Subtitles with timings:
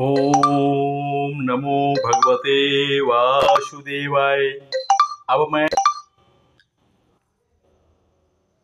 [0.00, 4.46] ओम नमो भगवते वासुदेवाय।
[5.30, 5.66] अब मैं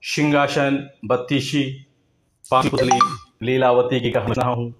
[0.03, 1.62] सिंहासन बत्तीसी
[2.45, 2.99] पाँच पुतली
[3.43, 4.75] लीलावती की कहानी हूँ।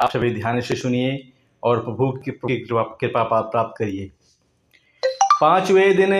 [0.00, 1.32] आप सभी ध्यान से सुनिए
[1.62, 4.10] और प्रभु की कृपा प्राप्त करिए।
[5.40, 6.12] पाँचवें दिन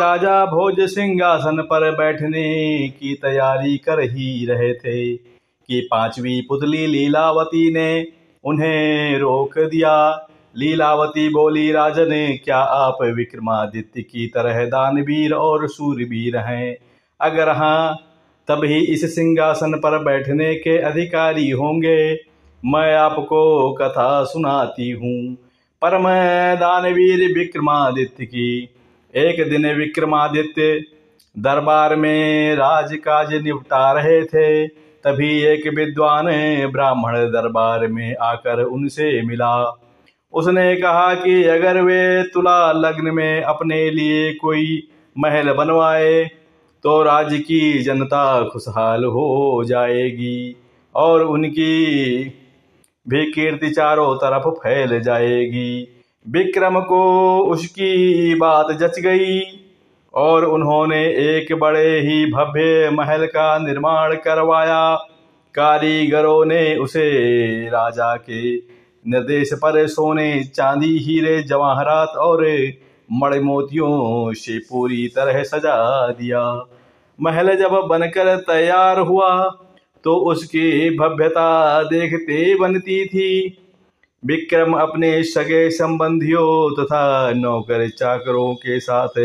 [0.00, 7.70] राजा भोज सिंहासन पर बैठने की तैयारी कर ही रहे थे कि पांचवी पुतली लीलावती
[7.70, 10.26] ने उन्हें रोक दिया।
[10.56, 16.76] लीलावती बोली, राजन, क्या आप विक्रमादित्य की तरह दानवीर और सूरवीर हैं?
[17.20, 17.98] अगर हाँ
[18.48, 22.14] तभी इस सिंहासन पर बैठने के अधिकारी होंगे।
[22.64, 25.36] मैं आपको कथा सुनाती हूँ।
[25.82, 28.68] पर मैं दानवीर विक्रमादित्य की।
[29.14, 30.82] एक दिन विक्रमादित्य
[31.38, 34.66] दरबार में राजकाज निपटा रहे थे।
[35.04, 36.26] तभी एक विद्वान
[36.72, 39.54] ब्राह्मण दरबार में आकर उनसे मिला।
[40.32, 44.82] उसने कहा कि अगर वे तुला लग्न में अपने लिए कोई
[45.18, 46.24] महल बनवाए
[46.84, 50.56] तो राज्य की जनता खुशहाल हो जाएगी
[50.94, 52.24] और उनकी
[53.08, 55.88] भी कीर्ति चारों तरफ़ फैल जाएगी।
[56.28, 57.02] विक्रम को
[57.38, 59.40] उसकी बात जच गई।
[60.14, 64.94] और उन्होंने एक बड़े ही भव्य महल का निर्माण करवाया।
[65.54, 67.08] कारीगरों ने उसे
[67.68, 68.56] राजा के
[69.04, 72.42] निर्देश पर सोने, चांदी, हीरे, जवाहरात और
[73.08, 76.42] मणि मोतियों से पूरी तरह सजा दिया।
[77.18, 79.30] महल जब बनकर तैयार हुआ
[80.04, 83.56] तो उसकी भव्यता देखते बनती थी।
[84.22, 89.18] विक्रम अपने सगे संबंधियों तथा नौकर चाकरों के साथ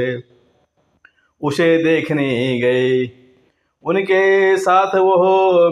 [1.41, 3.09] उसे देखने गए।
[3.83, 5.23] उनके साथ वह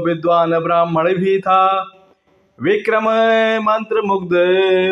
[0.05, 1.89] विद्वान ब्राह्मण भी था।
[2.61, 3.03] विक्रम
[3.64, 4.33] मंत्र मुग्ध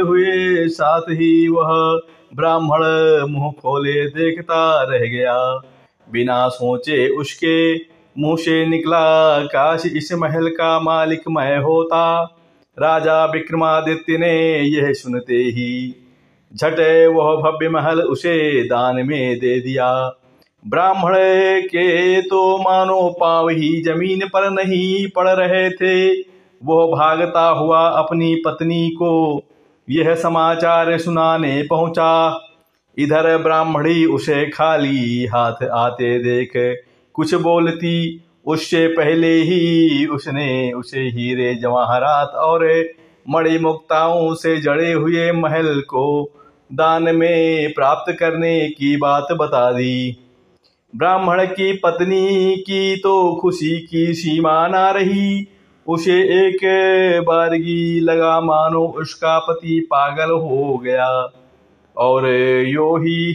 [0.08, 2.02] हुए, साथ ही वह
[2.36, 2.80] ब्राह्मण
[3.30, 5.61] मुँह खोले देखता रह गया।
[6.11, 7.75] बिना सोचे उसके
[8.18, 12.24] मुँह से निकला, काश इस महल का मालिक मैं होता।
[12.79, 15.95] राजा विक्रमादित्य ने यह सुनते ही
[16.56, 20.20] झटे वह भव्य महल उसे दान में दे दिया।
[20.66, 21.13] ब्राह्मण
[21.66, 26.11] के तो मानो पाव ही ज़मीन पर नहीं पड़ रहे थे।
[26.61, 29.41] वो भागता हुआ अपनी पत्नी को
[29.88, 32.39] यह समाचार सुनाने पहुँचा।
[32.97, 36.51] इधर ब्राह्मणी उसे खाली हाथ आते देख,
[37.16, 42.66] कुछ बोलती, उससे पहले ही उसने उसे हीरे जवाहरात और
[43.25, 46.05] मणि मुक्ताओं से जड़े हुए महल को
[46.71, 50.17] दान में प्राप्त करने की बात बता दी।
[50.96, 55.47] ब्राह्मण की पत्नी की तो खुशी की सीमा ना रही।
[55.88, 56.59] उसे एक
[57.28, 61.34] बारगी लगा, मानो उसका पति पागल हो गया।
[61.97, 62.30] और
[62.68, 63.34] यो ही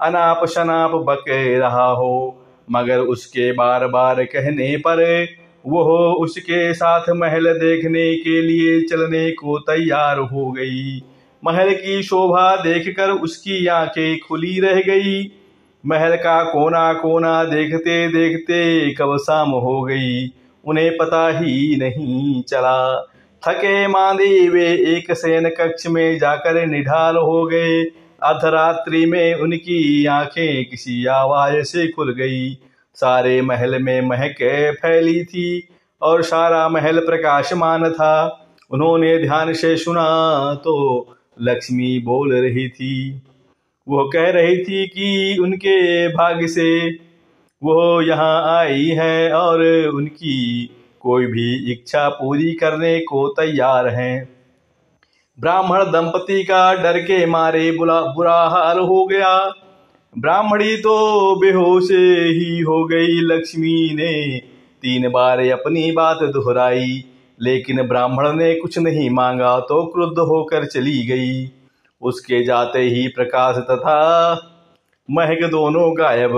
[0.00, 5.26] अनाप शनाप बक रहा हो। मगर उसके बार बार कहने पर
[5.66, 11.02] वह उसके साथ महल देखने के लिए चलने को तैयार हो गई।
[11.44, 15.32] महल की शोभा देखकर उसकी आँखें खुली रह गई।
[15.86, 20.26] महल का कोना कोना देखते देखते कब शाम हो गई।
[20.64, 23.06] उन्हें पता ही नहीं चला।
[23.48, 27.82] थके मांदे वे एक सेन कक्ष में जाकर निढाल हो गए।
[28.22, 32.54] अर्धरात्रि में उनकी आँखें किसी आवाज़ से खुल गई।
[32.94, 34.36] सारे महल में महक
[34.82, 35.68] फैली थी
[36.02, 40.04] और सारा महल प्रकाशमान था। उन्होंने ध्यान से सुना
[40.54, 40.74] तो
[41.40, 43.22] लक्ष्मी बोल रही थी
[43.90, 46.88] वो कह रही थी कि उनके भाग्य से
[47.62, 49.62] वो यहाँ आई है और
[49.94, 50.70] उनकी
[51.00, 54.28] कोई भी इच्छा पूरी करने को तैयार हैं।
[55.38, 59.36] ब्राह्मण दंपति का डर के मारे बुला, बुरा हाल हो गया।
[60.18, 64.38] ब्राह्मणी तो बेहोश ही हो गई। लक्ष्मी ने
[64.82, 67.04] तीन बार अपनी बात दोहराई,
[67.40, 71.44] लेकिन ब्राह्मण ने कुछ नहीं मांगा तो क्रुद्ध होकर चली गई।
[72.02, 73.96] उसके जाते ही प्रकाश तथा
[75.08, 76.32] महक दोनों गायब।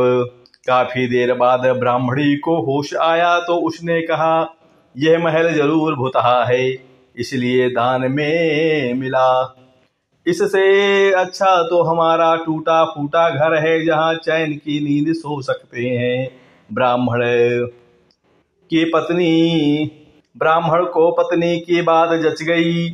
[0.67, 4.55] काफ़ी देर बाद ब्राह्मणी को होश आया तो उसने कहा,
[4.94, 6.69] यह महल ज़रूर भुतहा है,
[7.17, 9.56] इसलिए दान में मिला।
[10.26, 16.29] इससे अच्छा तो हमारा टूटा फूटा घर है, जहाँ चैन की नींद सो सकते हैं।
[16.70, 17.20] ब्राह्मण
[18.70, 19.91] की पत्नी,
[20.37, 22.88] ब्राह्मण को पत्नी की बात जच गई।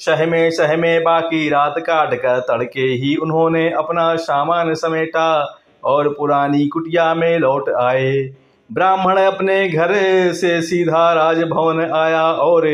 [0.00, 7.14] सहमे सहमे बाकी रात काट कर तड़के ही उन्होंने अपना सामान समेटा और पुरानी कुटिया
[7.14, 8.30] में लौट आए।
[8.72, 9.92] ब्राह्मण अपने घर
[10.32, 12.66] से सीधा राजभवन आया और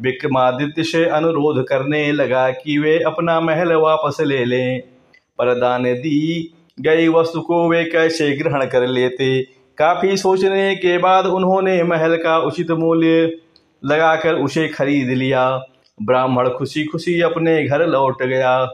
[0.00, 4.80] विक्रमादित्य से अनुरोध करने लगा कि वे अपना महल वापस ले लें।
[5.38, 9.42] परदान दी गई वस्तु को वे कैसे ग्रहण कर लेते?
[9.78, 13.36] काफ़ी सोचने के बाद उन्होंने महल का उचित मूल्य
[13.84, 15.62] लगाकर उसे खरीद लिया।
[15.98, 18.64] ब्राह्मण खुशी खुशी अपने घर लौट गया।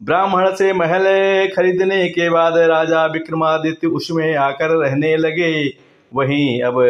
[0.00, 1.04] ब्राह्मण से महल
[1.48, 5.52] खरीदने के बाद राजा विक्रमादित्य उसमें आकर रहने लगे।
[6.12, 6.80] वहीं अब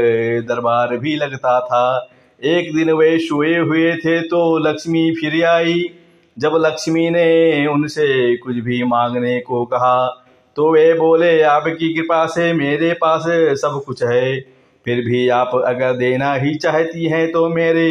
[0.48, 2.10] दरबार भी लगता था।
[2.42, 5.84] एक दिन वे सोए हुए थे तो लक्ष्मी फिर आई।
[6.36, 10.06] जब लक्ष्मी ने उनसे कुछ भी मांगने को कहा
[10.56, 13.24] तो वे बोले, आपकी कृपा से मेरे पास
[13.60, 14.40] सब कुछ है।
[14.86, 17.88] फिर भी आप अगर देना ही चाहती हैं तो मेरे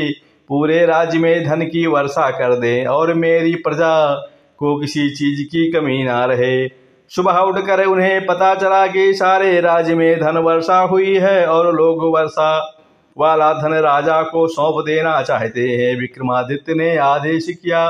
[0.53, 4.13] पूरे राज्य में धन की वर्षा कर दे और मेरी प्रजा
[4.57, 6.67] को किसी चीज़ की कमी ना रहे।
[7.09, 12.13] सुबह उठकर उन्हें पता चला कि सारे राज्य में धन वर्षा हुई है और लोग
[12.13, 12.77] वर्षा
[13.17, 17.89] वाला धन राजा को सौंप देना चाहते हैं। विक्रमादित्य ने आदेश किया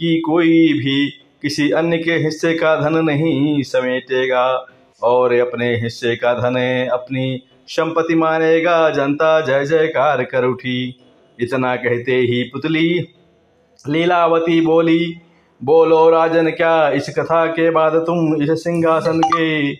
[0.00, 1.10] कि कोई भी
[1.42, 4.66] किसी अन्य के हिस्से का धन नहीं समेटेगा
[5.02, 11.03] और अपने हिस्से का धन अपनी संपत्ति मानेगा। जनता जय जयकार कर उठी।
[11.38, 12.88] इतना कहते ही पुतली,
[13.88, 15.16] लीलावती बोली,
[15.60, 19.70] बोलो राजन क्या इस कथा के बाद तुम इस सिंहासन के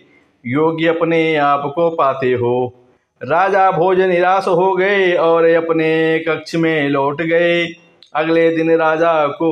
[0.45, 2.85] योग्य अपने आप को पाते हो?
[3.21, 7.65] राजा भोज निराश हो गए और अपने कक्ष में लौट गए।
[8.15, 9.51] अगले दिन राजा को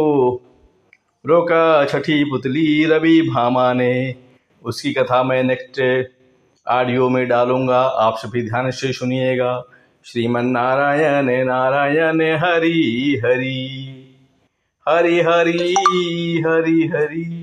[1.25, 4.15] रोका छठी पुतली रवि भामा ने।
[4.63, 5.81] उसकी कथा मैं नेक्स्ट
[6.67, 9.63] ऑडियो में डालूँगा, आप सभी ध्यान से सुनिएगा।
[10.05, 13.89] श्रीमन नारायण नारायण हरि हरि।
[14.89, 15.75] हरि हरि
[16.47, 17.43] हरि हरि।